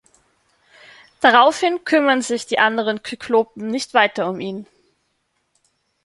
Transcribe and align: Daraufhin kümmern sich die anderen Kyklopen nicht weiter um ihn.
Daraufhin 1.19 1.83
kümmern 1.83 2.23
sich 2.23 2.47
die 2.47 2.57
anderen 2.57 3.03
Kyklopen 3.03 3.67
nicht 3.67 3.93
weiter 3.93 4.27
um 4.31 4.39
ihn. 4.39 4.65